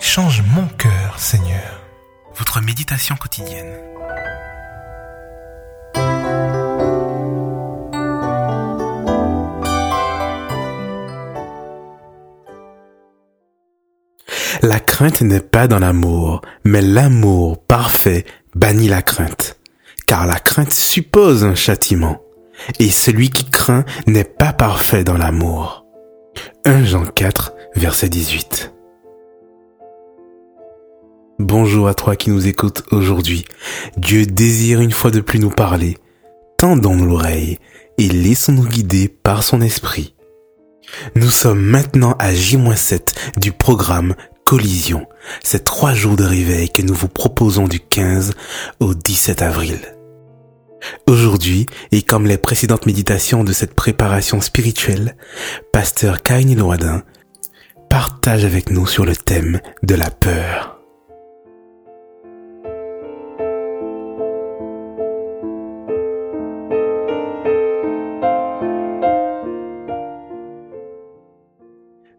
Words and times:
Change 0.00 0.42
mon 0.54 0.66
cœur, 0.76 1.18
Seigneur. 1.18 1.80
Votre 2.34 2.60
méditation 2.60 3.14
quotidienne. 3.16 3.76
La 14.62 14.78
crainte 14.78 15.22
n'est 15.22 15.40
pas 15.40 15.68
dans 15.68 15.78
l'amour, 15.78 16.42
mais 16.64 16.82
l'amour 16.82 17.64
parfait 17.64 18.26
bannit 18.54 18.88
la 18.88 19.02
crainte. 19.02 19.58
Car 20.06 20.26
la 20.26 20.38
crainte 20.38 20.72
suppose 20.72 21.44
un 21.44 21.54
châtiment, 21.54 22.20
et 22.78 22.90
celui 22.90 23.30
qui 23.30 23.48
craint 23.48 23.84
n'est 24.06 24.24
pas 24.24 24.52
parfait 24.52 25.04
dans 25.04 25.16
l'amour. 25.16 25.79
1 26.70 26.84
Jean 26.84 27.04
4, 27.04 27.52
verset 27.74 28.08
18. 28.08 28.72
Bonjour 31.40 31.88
à 31.88 31.94
toi 31.94 32.14
qui 32.14 32.30
nous 32.30 32.46
écoutes 32.46 32.84
aujourd'hui. 32.92 33.44
Dieu 33.96 34.24
désire 34.24 34.80
une 34.80 34.92
fois 34.92 35.10
de 35.10 35.18
plus 35.18 35.40
nous 35.40 35.50
parler. 35.50 35.98
Tendons-nous 36.58 37.06
l'oreille 37.06 37.58
et 37.98 38.06
laissons-nous 38.06 38.68
guider 38.68 39.08
par 39.08 39.42
son 39.42 39.60
esprit. 39.60 40.14
Nous 41.16 41.30
sommes 41.30 41.60
maintenant 41.60 42.14
à 42.20 42.32
J-7 42.32 43.00
du 43.38 43.50
programme 43.50 44.14
Collision. 44.44 45.08
C'est 45.42 45.64
trois 45.64 45.92
jours 45.92 46.14
de 46.14 46.22
réveil 46.22 46.70
que 46.70 46.82
nous 46.82 46.94
vous 46.94 47.08
proposons 47.08 47.66
du 47.66 47.80
15 47.80 48.34
au 48.78 48.94
17 48.94 49.42
avril. 49.42 49.99
Aujourd'hui, 51.06 51.66
et 51.92 52.02
comme 52.02 52.26
les 52.26 52.38
précédentes 52.38 52.86
méditations 52.86 53.44
de 53.44 53.52
cette 53.52 53.74
préparation 53.74 54.40
spirituelle, 54.40 55.16
Pasteur 55.72 56.22
Kaini 56.22 56.54
Loadin 56.54 57.02
partage 57.88 58.44
avec 58.44 58.70
nous 58.70 58.86
sur 58.86 59.04
le 59.04 59.16
thème 59.16 59.60
de 59.82 59.94
la 59.94 60.10
peur. 60.10 60.80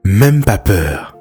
Même 0.04 0.44
pas 0.44 0.58
peur. 0.58 1.17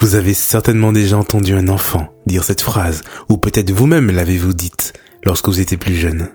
Vous 0.00 0.16
avez 0.16 0.34
certainement 0.34 0.92
déjà 0.92 1.16
entendu 1.16 1.54
un 1.54 1.68
enfant 1.68 2.12
dire 2.26 2.44
cette 2.44 2.60
phrase, 2.60 3.02
ou 3.28 3.38
peut-être 3.38 3.70
vous-même 3.70 4.10
l'avez-vous 4.10 4.52
dite 4.52 4.92
lorsque 5.24 5.48
vous 5.48 5.60
étiez 5.60 5.76
plus 5.76 5.94
jeune. 5.94 6.28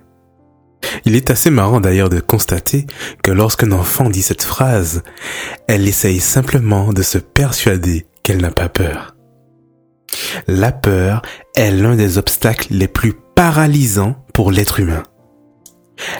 Il 1.06 1.16
est 1.16 1.30
assez 1.30 1.50
marrant 1.50 1.80
d'ailleurs 1.80 2.10
de 2.10 2.20
constater 2.20 2.86
que 3.24 3.32
lorsqu'un 3.32 3.72
enfant 3.72 4.10
dit 4.10 4.22
cette 4.22 4.44
phrase, 4.44 5.04
elle 5.68 5.88
essaye 5.88 6.20
simplement 6.20 6.94
de 6.94 7.02
se 7.02 7.18
persuader 7.18 8.06
qu'elle 8.24 8.42
n'a 8.42 8.52
pas 8.52 8.70
peur. 8.70 9.16
La 10.48 10.72
peur 10.72 11.22
est 11.56 11.72
l'un 11.72 11.96
des 11.96 12.18
obstacles 12.18 12.68
les 12.72 12.88
plus 12.88 13.14
paralysants 13.36 14.26
pour 14.34 14.52
l'être 14.52 14.80
humain. 14.80 15.04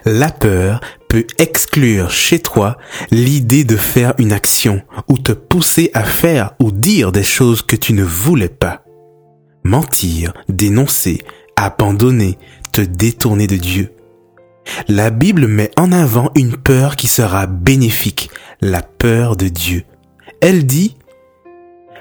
La 0.06 0.30
peur 0.30 0.82
peut 1.08 1.26
exclure 1.38 2.12
chez 2.12 2.40
toi 2.40 2.78
l'idée 3.12 3.64
de 3.64 3.78
faire 3.78 4.14
une 4.18 4.34
action 4.34 4.82
ou 5.08 5.18
te 5.18 5.32
pousser 5.32 5.90
à 5.94 6.04
faire 6.04 6.52
ou 6.60 6.72
dire 6.72 7.12
des 7.12 7.24
choses 7.24 7.62
que 7.62 7.76
tu 7.76 7.94
ne 7.94 8.04
voulais 8.04 8.50
pas. 8.50 8.84
Mentir, 9.64 10.34
dénoncer, 10.50 11.20
abandonner, 11.56 12.38
te 12.72 12.82
détourner 12.82 13.48
de 13.48 13.56
Dieu. 13.58 13.94
La 14.88 15.10
Bible 15.10 15.48
met 15.48 15.72
en 15.78 15.92
avant 15.92 16.32
une 16.36 16.58
peur 16.58 16.96
qui 16.96 17.08
sera 17.08 17.48
bénéfique, 17.48 18.30
la 18.62 18.82
peur 18.82 19.36
de 19.36 19.48
Dieu. 19.48 19.84
Elle 20.42 20.66
dit, 20.66 20.96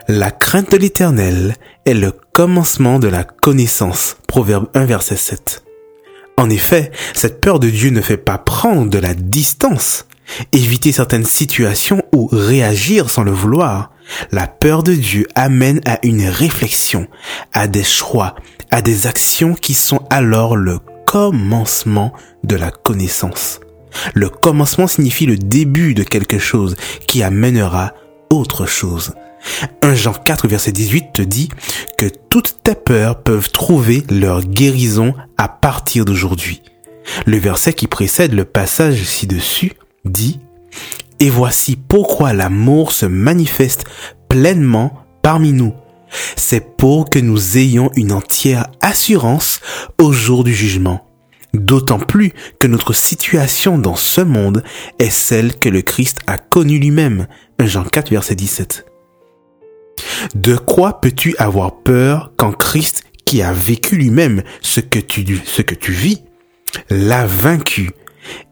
La 0.07 0.31
crainte 0.31 0.73
de 0.73 0.77
l'Éternel 0.77 1.57
est 1.85 1.95
le 1.95 2.13
commencement 2.33 2.99
de 2.99 3.09
la 3.09 3.25
connaissance. 3.25 4.17
Proverbe 4.27 4.69
1 4.75 4.85
verset 4.85 5.17
7. 5.17 5.65
En 6.37 6.51
effet, 6.51 6.93
cette 7.15 7.41
peur 7.41 7.59
de 7.59 7.69
Dieu 7.69 7.91
ne 7.91 8.01
fait 8.01 8.17
pas 8.17 8.39
prendre 8.39 8.89
de 8.89 8.99
la 8.99 9.15
distance, 9.15 10.07
éviter 10.53 10.93
certaines 10.93 11.25
situations 11.27 12.03
ou 12.15 12.29
réagir 12.31 13.11
sans 13.11 13.25
le 13.25 13.33
vouloir. 13.33 13.91
La 14.31 14.47
peur 14.47 14.85
de 14.85 14.95
Dieu 14.95 15.27
amène 15.35 15.81
à 15.85 15.99
une 16.05 16.27
réflexion, 16.27 17.09
à 17.53 17.67
des 17.67 17.83
choix, 17.83 18.37
à 18.71 18.83
des 18.83 19.07
actions 19.09 19.55
qui 19.55 19.75
sont 19.75 20.07
alors 20.11 20.57
le 20.57 20.79
commencement 21.09 22.13
de 22.45 22.55
la 22.55 22.71
connaissance. 22.71 23.61
Le 24.13 24.29
commencement 24.29 24.87
signifie 24.87 25.25
le 25.25 25.39
début 25.39 25.95
de 25.95 26.03
quelque 26.03 26.39
chose 26.39 26.77
qui 27.07 27.23
amènera 27.23 27.95
autre 28.29 28.67
chose. 28.67 29.15
1 29.81 29.95
Jean 29.95 30.13
4 30.13 30.47
verset 30.49 30.73
18 30.73 31.13
te 31.15 31.23
dit 31.23 31.49
que 31.97 32.11
toutes 32.29 32.63
tes 32.63 32.75
peurs 32.75 33.23
peuvent 33.23 33.51
trouver 33.51 34.05
leur 34.11 34.43
guérison 34.43 35.15
à 35.39 35.49
partir 35.49 36.05
d'aujourd'hui. 36.05 36.61
Le 37.25 37.39
verset 37.39 37.73
qui 37.73 37.87
précède 37.87 38.35
le 38.35 38.45
passage 38.45 39.03
ci-dessus 39.03 39.73
dit 40.05 40.41
Et 41.21 41.31
voici 41.31 41.77
pourquoi 41.77 42.35
l'amour 42.35 42.93
se 42.93 43.07
manifeste 43.07 43.87
pleinement 44.29 45.05
parmi 45.23 45.55
nous. 45.55 45.73
C'est 46.37 46.77
pour 46.77 47.11
que 47.11 47.19
nous 47.19 47.59
ayons 47.59 47.91
une 47.97 48.13
entière 48.13 48.69
assurance 48.81 49.61
au 49.99 50.13
jour 50.13 50.45
du 50.45 50.55
jugement. 50.55 51.05
D'autant 51.55 51.99
plus 51.99 52.33
que 52.61 52.67
notre 52.67 52.93
situation 52.93 53.79
dans 53.79 53.97
ce 53.97 54.21
monde 54.21 54.63
est 54.99 55.11
celle 55.11 55.57
que 55.57 55.69
le 55.69 55.83
Christ 55.83 56.19
a 56.27 56.39
connue 56.39 56.79
lui-même. 56.79 57.27
1 57.59 57.67
Jean 57.67 57.85
4 57.85 58.11
verset 58.11 58.35
17. 58.35 58.85
De 60.35 60.57
quoi 60.57 61.01
peux-tu 61.01 61.35
avoir 61.39 61.83
peur 61.83 62.33
quand 62.37 62.53
Christ, 62.53 63.05
qui 63.25 63.43
a 63.43 63.53
vécu 63.53 63.97
lui-même 63.97 64.43
ce 64.61 64.81
que 64.81 64.99
tu, 64.99 65.25
ce 65.45 65.63
que 65.63 65.75
tu 65.75 65.93
vis, 65.93 66.23
l'a 66.91 67.27
vaincu 67.27 67.91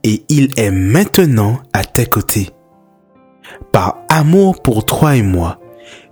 et 0.03 0.25
il 0.29 0.51
est 0.57 0.71
maintenant 0.71 1.61
à 1.73 1.85
tes 1.85 2.07
côtés? 2.07 2.51
Par 3.73 3.99
amour 4.09 4.63
pour 4.63 4.85
toi 4.87 5.17
et 5.17 5.23
moi, 5.23 5.61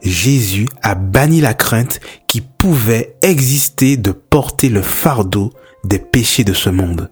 Jésus 0.02 0.68
a 0.82 0.94
banni 0.94 1.40
la 1.40 1.54
crainte 1.54 2.00
qui 2.28 2.40
pouvait 2.40 3.16
exister 3.22 3.96
de 3.96 4.12
porter 4.12 4.68
le 4.68 4.82
fardeau 4.82 5.52
des 5.84 5.98
péchés 5.98 6.44
de 6.44 6.52
ce 6.52 6.70
monde. 6.70 7.10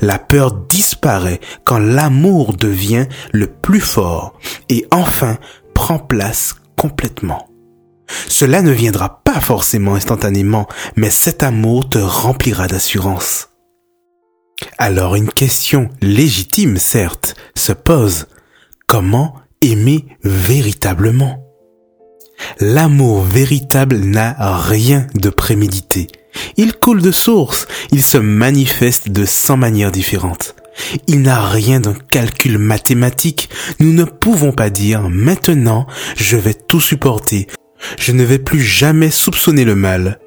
La 0.00 0.18
peur 0.18 0.52
disparaît 0.52 1.40
quand 1.64 1.78
l'amour 1.78 2.54
devient 2.54 3.06
le 3.32 3.46
plus 3.46 3.80
fort 3.80 4.38
et 4.68 4.86
enfin 4.90 5.38
prend 5.74 5.98
place 5.98 6.54
complètement. 6.76 7.48
Cela 8.28 8.62
ne 8.62 8.70
viendra 8.70 9.22
pas 9.24 9.40
forcément 9.40 9.94
instantanément, 9.94 10.66
mais 10.96 11.10
cet 11.10 11.42
amour 11.42 11.88
te 11.88 11.98
remplira 11.98 12.66
d'assurance. 12.66 13.50
Alors 14.78 15.16
une 15.16 15.30
question 15.30 15.88
légitime, 16.00 16.76
certes, 16.76 17.34
se 17.56 17.72
pose. 17.72 18.26
Comment 18.86 19.34
aimer 19.60 20.06
véritablement? 20.22 21.43
L'amour 22.60 23.22
véritable 23.22 23.96
n'a 23.96 24.34
rien 24.56 25.06
de 25.14 25.30
prémédité. 25.30 26.08
Il 26.56 26.74
coule 26.74 27.02
de 27.02 27.12
source, 27.12 27.66
il 27.92 28.02
se 28.02 28.18
manifeste 28.18 29.08
de 29.10 29.24
cent 29.24 29.56
manières 29.56 29.92
différentes. 29.92 30.54
Il 31.06 31.22
n'a 31.22 31.46
rien 31.46 31.80
d'un 31.80 31.94
calcul 31.94 32.58
mathématique. 32.58 33.48
Nous 33.78 33.92
ne 33.92 34.04
pouvons 34.04 34.52
pas 34.52 34.70
dire 34.70 35.08
maintenant 35.08 35.86
je 36.16 36.36
vais 36.36 36.54
tout 36.54 36.80
supporter, 36.80 37.46
je 37.98 38.12
ne 38.12 38.24
vais 38.24 38.38
plus 38.38 38.60
jamais 38.60 39.10
soupçonner 39.10 39.64
le 39.64 39.74
mal. 39.74 40.18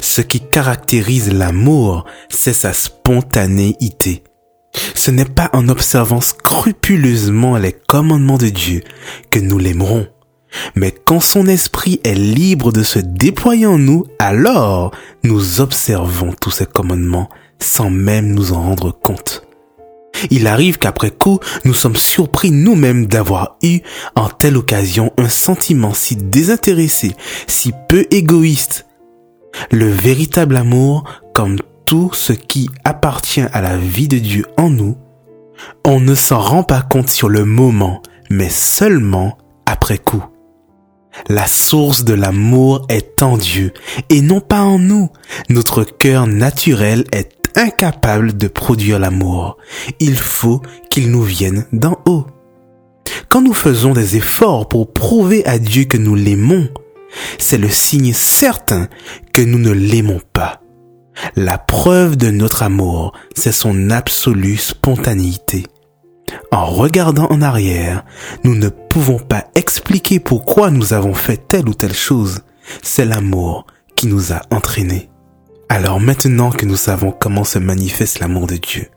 Ce 0.00 0.20
qui 0.20 0.40
caractérise 0.40 1.32
l'amour, 1.32 2.04
c'est 2.28 2.52
sa 2.52 2.72
spontanéité. 2.72 4.22
Ce 4.94 5.10
n'est 5.10 5.24
pas 5.24 5.50
en 5.52 5.68
observant 5.68 6.20
scrupuleusement 6.20 7.56
les 7.56 7.72
commandements 7.72 8.38
de 8.38 8.48
Dieu 8.48 8.82
que 9.30 9.38
nous 9.38 9.58
l'aimerons. 9.58 10.06
Mais 10.74 10.92
quand 10.92 11.20
son 11.20 11.46
esprit 11.46 12.00
est 12.04 12.14
libre 12.14 12.72
de 12.72 12.82
se 12.82 12.98
déployer 12.98 13.66
en 13.66 13.78
nous, 13.78 14.04
alors 14.18 14.92
nous 15.22 15.60
observons 15.60 16.32
tous 16.40 16.50
ces 16.50 16.66
commandements 16.66 17.28
sans 17.58 17.90
même 17.90 18.32
nous 18.32 18.52
en 18.52 18.62
rendre 18.62 18.90
compte. 18.92 19.46
Il 20.30 20.46
arrive 20.46 20.78
qu'après 20.78 21.10
coup, 21.10 21.40
nous 21.64 21.74
sommes 21.74 21.96
surpris 21.96 22.50
nous-mêmes 22.50 23.06
d'avoir 23.06 23.56
eu 23.62 23.80
en 24.14 24.28
telle 24.28 24.56
occasion 24.56 25.12
un 25.16 25.28
sentiment 25.28 25.94
si 25.94 26.16
désintéressé, 26.16 27.14
si 27.46 27.72
peu 27.88 28.06
égoïste. 28.10 28.86
Le 29.70 29.86
véritable 29.86 30.56
amour, 30.56 31.04
comme 31.34 31.58
tout 31.86 32.10
ce 32.12 32.32
qui 32.32 32.70
appartient 32.84 33.44
à 33.52 33.60
la 33.60 33.76
vie 33.76 34.08
de 34.08 34.18
Dieu 34.18 34.46
en 34.56 34.70
nous, 34.70 34.96
on 35.84 36.00
ne 36.00 36.14
s'en 36.14 36.40
rend 36.40 36.62
pas 36.62 36.82
compte 36.82 37.08
sur 37.08 37.28
le 37.28 37.44
moment, 37.44 38.02
mais 38.30 38.50
seulement 38.50 39.38
après 39.66 39.98
coup. 39.98 40.24
La 41.28 41.46
source 41.46 42.04
de 42.04 42.14
l'amour 42.14 42.86
est 42.88 43.22
en 43.22 43.36
Dieu 43.36 43.72
et 44.08 44.20
non 44.20 44.40
pas 44.40 44.62
en 44.62 44.78
nous. 44.78 45.10
Notre 45.48 45.84
cœur 45.84 46.26
naturel 46.26 47.04
est 47.12 47.30
incapable 47.54 48.36
de 48.36 48.48
produire 48.48 48.98
l'amour. 48.98 49.56
Il 50.00 50.18
faut 50.18 50.62
qu'il 50.90 51.10
nous 51.10 51.22
vienne 51.22 51.66
d'en 51.72 51.98
haut. 52.06 52.26
quand 53.28 53.42
nous 53.42 53.54
faisons 53.54 53.92
des 53.92 54.16
efforts 54.16 54.68
pour 54.68 54.92
prouver 54.92 55.44
à 55.46 55.58
Dieu 55.58 55.84
que 55.84 55.96
nous 55.96 56.14
l'aimons, 56.14 56.68
c'est 57.38 57.58
le 57.58 57.68
signe 57.68 58.12
certain 58.14 58.88
que 59.32 59.42
nous 59.42 59.58
ne 59.58 59.70
l'aimons 59.70 60.20
pas. 60.32 60.60
La 61.36 61.58
preuve 61.58 62.16
de 62.16 62.30
notre 62.30 62.62
amour, 62.62 63.12
c'est 63.34 63.52
son 63.52 63.90
absolue 63.90 64.56
spontanéité. 64.56 65.66
En 66.50 66.66
regardant 66.66 67.26
en 67.30 67.42
arrière, 67.42 68.04
nous 68.44 68.54
ne 68.54 68.68
pouvons 68.68 69.18
pas 69.18 69.46
expliquer 69.54 70.20
pourquoi 70.20 70.70
nous 70.70 70.92
avons 70.92 71.14
fait 71.14 71.48
telle 71.48 71.68
ou 71.68 71.74
telle 71.74 71.94
chose. 71.94 72.40
C'est 72.82 73.04
l'amour 73.04 73.66
qui 73.96 74.06
nous 74.06 74.32
a 74.32 74.42
entraînés. 74.50 75.10
Alors 75.68 76.00
maintenant 76.00 76.50
que 76.50 76.66
nous 76.66 76.76
savons 76.76 77.12
comment 77.12 77.44
se 77.44 77.58
manifeste 77.58 78.20
l'amour 78.20 78.46
de 78.46 78.56
Dieu, 78.56 78.88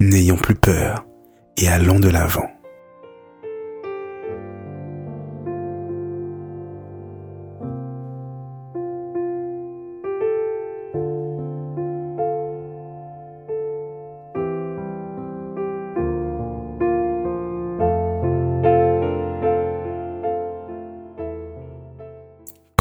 n'ayons 0.00 0.36
plus 0.36 0.54
peur 0.54 1.06
et 1.56 1.68
allons 1.68 2.00
de 2.00 2.08
l'avant. 2.08 2.50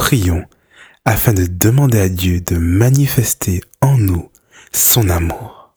Prions 0.08 0.46
afin 1.04 1.34
de 1.34 1.46
demander 1.48 2.00
à 2.00 2.08
Dieu 2.08 2.40
de 2.40 2.56
manifester 2.56 3.60
en 3.82 3.98
nous 3.98 4.32
son 4.72 5.10
amour. 5.10 5.74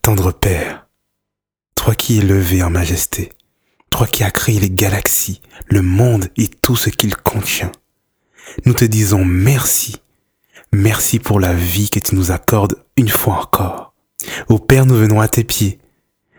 Tendre 0.00 0.32
Père, 0.32 0.86
toi 1.74 1.94
qui 1.94 2.18
es 2.18 2.22
levé 2.22 2.62
en 2.62 2.70
majesté, 2.70 3.28
toi 3.90 4.06
qui 4.06 4.24
as 4.24 4.30
créé 4.30 4.58
les 4.58 4.70
galaxies, 4.70 5.42
le 5.66 5.82
monde 5.82 6.28
et 6.38 6.48
tout 6.48 6.76
ce 6.76 6.88
qu'il 6.88 7.14
contient, 7.14 7.72
nous 8.64 8.72
te 8.72 8.86
disons 8.86 9.22
merci, 9.22 9.96
merci 10.72 11.18
pour 11.18 11.40
la 11.40 11.52
vie 11.52 11.90
que 11.90 12.00
tu 12.00 12.14
nous 12.14 12.30
accordes 12.30 12.82
une 12.96 13.10
fois 13.10 13.34
encore. 13.34 13.92
Ô 14.48 14.58
Père, 14.58 14.86
nous 14.86 14.96
venons 14.96 15.20
à 15.20 15.28
tes 15.28 15.44
pieds, 15.44 15.78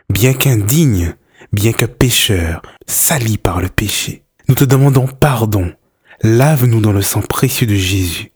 bien 0.10 0.34
qu'indignes, 0.34 1.16
bien 1.52 1.74
que 1.74 1.86
pécheurs, 1.86 2.64
salis 2.88 3.38
par 3.38 3.62
le 3.62 3.70
péché. 3.70 4.23
Nous 4.48 4.56
te 4.56 4.64
demandons 4.64 5.08
pardon. 5.08 5.74
Lave-nous 6.22 6.82
dans 6.82 6.92
le 6.92 7.02
sang 7.02 7.22
précieux 7.22 7.68
de 7.68 7.76
Jésus. 7.76 8.32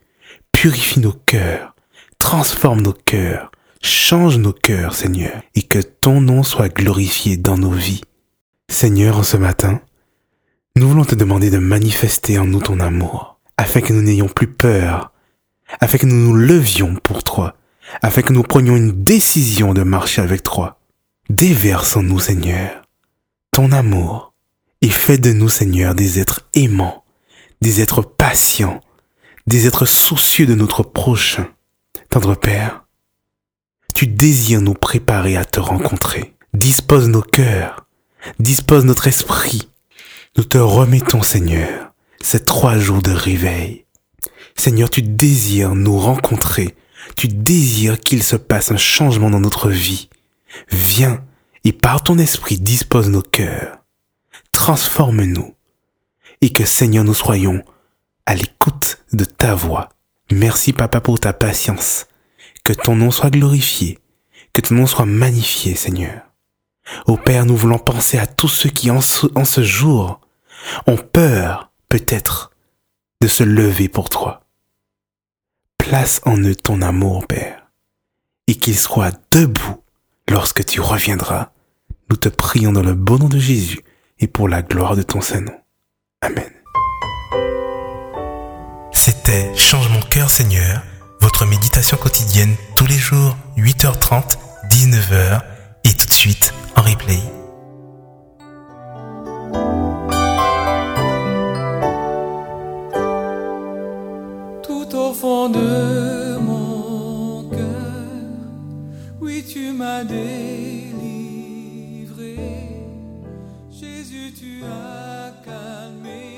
Purifie 0.52 1.00
nos 1.00 1.14
cœurs. 1.14 1.76
Transforme 2.18 2.82
nos 2.82 2.94
cœurs. 2.94 3.52
Change 3.82 4.38
nos 4.38 4.54
cœurs, 4.54 4.96
Seigneur, 4.96 5.42
et 5.54 5.62
que 5.62 5.80
ton 5.80 6.20
nom 6.20 6.44
soit 6.44 6.70
glorifié 6.70 7.38
dans 7.38 7.58
nos 7.58 7.72
vies. 7.72 8.02
Seigneur, 8.70 9.20
en 9.20 9.24
ce 9.24 9.38
matin, 9.38 9.82
nous 10.76 10.90
voulons 10.90 11.06
te 11.06 11.16
demander 11.16 11.50
de 11.50 11.58
manifester 11.58 12.40
en 12.40 12.46
nous 12.46 12.60
ton 12.60 12.80
amour, 12.80 13.40
afin 13.56 13.82
que 13.82 13.94
nous 13.94 14.02
n'ayons 14.02 14.28
plus 14.28 14.48
peur, 14.48 15.12
afin 15.80 15.98
que 15.98 16.06
nous 16.06 16.16
nous 16.16 16.36
levions 16.36 16.96
pour 16.96 17.24
toi, 17.24 17.56
afin 18.02 18.22
que 18.22 18.34
nous 18.34 18.44
prenions 18.44 18.76
une 18.76 19.04
décision 19.04 19.74
de 19.74 19.84
marcher 19.84 20.22
avec 20.22 20.44
toi. 20.44 20.80
Déverse 21.30 21.96
en 21.98 22.04
nous, 22.04 22.20
Seigneur, 22.20 22.82
ton 23.52 23.72
amour, 23.72 24.34
et 24.82 24.90
fais 24.90 25.18
de 25.18 25.32
nous, 25.32 25.50
Seigneur, 25.50 25.96
des 25.96 26.20
êtres 26.20 26.48
aimants, 26.54 27.04
des 27.62 27.82
êtres 27.82 28.02
patients, 28.02 28.82
des 29.48 29.68
êtres 29.68 29.86
soucieux 29.86 30.46
de 30.46 30.56
notre 30.56 30.84
prochain. 30.84 31.50
Tendre 32.10 32.36
Père, 32.36 32.86
tu 33.96 34.08
désires 34.08 34.62
nous 34.62 34.74
préparer 34.74 35.38
à 35.38 35.46
te 35.46 35.60
rencontrer. 35.60 36.36
Dispose 36.54 37.08
nos 37.08 37.22
cœurs, 37.22 37.88
dispose 38.40 38.86
notre 38.86 39.08
esprit. 39.08 39.70
Nous 40.38 40.44
te 40.44 40.58
remettons, 40.58 41.24
Seigneur, 41.24 41.94
ces 42.22 42.44
trois 42.44 42.78
jours 42.78 43.02
de 43.02 43.12
réveil. 43.12 43.86
Seigneur, 44.56 44.90
tu 44.90 45.02
désires 45.02 45.76
nous 45.76 45.98
rencontrer. 45.98 46.76
Tu 47.16 47.28
désires 47.28 48.00
qu'il 48.00 48.22
se 48.22 48.36
passe 48.36 48.72
un 48.72 48.78
changement 48.78 49.30
dans 49.30 49.40
notre 49.40 49.70
vie. 49.70 50.10
Viens 50.70 51.24
et 51.64 51.74
par 51.74 52.04
ton 52.04 52.18
esprit 52.18 52.60
dispose 52.60 53.10
nos 53.10 53.22
cœurs 53.22 53.77
transforme-nous 54.58 55.54
et 56.42 56.52
que 56.52 56.66
Seigneur 56.66 57.04
nous 57.04 57.14
soyons 57.14 57.64
à 58.26 58.34
l'écoute 58.34 59.04
de 59.14 59.24
ta 59.24 59.54
voix. 59.54 59.90
Merci 60.32 60.74
Papa 60.74 61.00
pour 61.00 61.20
ta 61.20 61.32
patience. 61.32 62.08
Que 62.64 62.74
ton 62.74 62.96
nom 62.96 63.12
soit 63.12 63.30
glorifié, 63.30 64.00
que 64.54 64.62
ton 64.62 64.74
nom 64.74 64.88
soit 64.88 65.06
magnifié 65.06 65.76
Seigneur. 65.76 66.24
Ô 67.06 67.18
Père, 67.18 67.46
nous 67.46 67.56
voulons 67.56 67.78
penser 67.78 68.18
à 68.18 68.26
tous 68.26 68.48
ceux 68.48 68.72
qui 68.72 68.90
en 68.90 69.00
ce, 69.00 69.28
en 69.36 69.46
ce 69.46 69.62
jour 69.62 70.22
ont 70.88 70.98
peur 70.98 71.72
peut-être 71.88 72.52
de 73.22 73.28
se 73.28 73.44
lever 73.44 73.90
pour 73.90 74.10
toi. 74.10 74.48
Place 75.78 76.20
en 76.26 76.36
eux 76.40 76.56
ton 76.56 76.82
amour, 76.82 77.28
Père, 77.28 77.68
et 78.48 78.56
qu'ils 78.56 78.80
soient 78.80 79.12
debout 79.30 79.84
lorsque 80.28 80.66
tu 80.66 80.82
reviendras. 80.82 81.52
Nous 82.10 82.18
te 82.18 82.28
prions 82.28 82.72
dans 82.72 82.84
le 82.84 82.96
bon 82.96 83.20
nom 83.20 83.30
de 83.30 83.38
Jésus 83.38 83.84
et 84.20 84.28
pour 84.28 84.48
la 84.48 84.62
gloire 84.62 84.96
de 84.96 85.04
ton 85.04 85.22
Saint-Nom. 85.22 85.54
Amen. 86.22 86.50
C'était 88.92 89.56
Change 89.56 89.90
mon 89.90 90.02
cœur 90.02 90.30
Seigneur, 90.30 90.84
votre 91.22 91.46
méditation 91.46 91.98
quotidienne 91.98 92.56
tous 92.76 92.86
les 92.88 92.98
jours, 92.98 93.38
8h30, 93.58 94.38
19h 94.70 95.42
et 95.84 95.94
tout 95.94 96.08
de 96.08 96.14
suite 96.14 96.54
en 96.76 96.82
replay. 96.82 97.20
Tout 104.64 104.96
au 104.96 105.14
fond 105.14 105.50
de 105.50 106.38
mon 106.40 107.50
cœur, 107.50 107.60
oui 109.22 109.46
tu 109.48 109.72
m'as 109.72 110.04
délivré. 110.04 110.98
Jésus, 113.80 114.34
tu 114.34 114.64
as 114.64 115.32
calmé 115.46 116.37